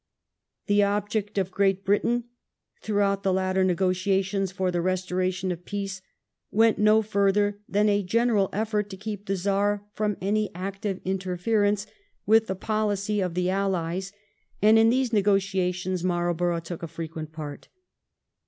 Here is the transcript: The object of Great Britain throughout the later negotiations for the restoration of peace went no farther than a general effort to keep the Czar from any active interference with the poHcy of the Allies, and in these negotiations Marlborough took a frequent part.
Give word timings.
The 0.65 0.81
object 0.81 1.37
of 1.37 1.51
Great 1.51 1.85
Britain 1.85 2.23
throughout 2.81 3.21
the 3.21 3.31
later 3.31 3.63
negotiations 3.63 4.51
for 4.51 4.71
the 4.71 4.81
restoration 4.81 5.51
of 5.51 5.63
peace 5.63 6.01
went 6.49 6.79
no 6.79 7.03
farther 7.03 7.59
than 7.69 7.87
a 7.87 8.01
general 8.01 8.49
effort 8.51 8.89
to 8.89 8.97
keep 8.97 9.27
the 9.27 9.35
Czar 9.35 9.85
from 9.93 10.17
any 10.19 10.49
active 10.55 11.01
interference 11.05 11.85
with 12.25 12.47
the 12.47 12.55
poHcy 12.55 13.23
of 13.23 13.35
the 13.35 13.51
Allies, 13.51 14.11
and 14.59 14.79
in 14.79 14.89
these 14.89 15.13
negotiations 15.13 16.03
Marlborough 16.03 16.61
took 16.61 16.81
a 16.81 16.87
frequent 16.87 17.31
part. 17.31 17.67